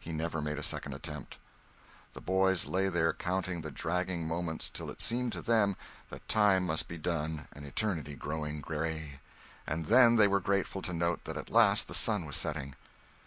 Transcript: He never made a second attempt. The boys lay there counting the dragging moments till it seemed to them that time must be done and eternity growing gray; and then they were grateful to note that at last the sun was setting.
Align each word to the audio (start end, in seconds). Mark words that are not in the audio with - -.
He 0.00 0.10
never 0.10 0.40
made 0.40 0.58
a 0.58 0.62
second 0.62 0.94
attempt. 0.94 1.36
The 2.14 2.20
boys 2.22 2.64
lay 2.64 2.88
there 2.88 3.12
counting 3.12 3.60
the 3.60 3.70
dragging 3.70 4.26
moments 4.26 4.70
till 4.70 4.88
it 4.88 5.02
seemed 5.02 5.32
to 5.32 5.42
them 5.42 5.76
that 6.08 6.26
time 6.30 6.64
must 6.64 6.88
be 6.88 6.96
done 6.96 7.46
and 7.52 7.66
eternity 7.66 8.14
growing 8.14 8.62
gray; 8.62 9.20
and 9.66 9.84
then 9.84 10.16
they 10.16 10.28
were 10.28 10.40
grateful 10.40 10.80
to 10.80 10.94
note 10.94 11.24
that 11.24 11.36
at 11.36 11.50
last 11.50 11.88
the 11.88 11.92
sun 11.94 12.24
was 12.24 12.36
setting. 12.38 12.74